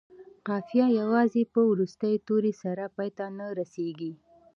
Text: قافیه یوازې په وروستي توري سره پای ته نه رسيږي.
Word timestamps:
قافیه 0.47 0.87
یوازې 1.01 1.43
په 1.53 1.59
وروستي 1.71 2.13
توري 2.27 2.53
سره 2.63 2.83
پای 2.95 3.09
ته 3.17 3.25
نه 3.37 3.45
رسيږي. 3.59 4.11